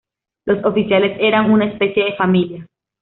[0.45, 2.65] Los oficiales eran una especie de familia.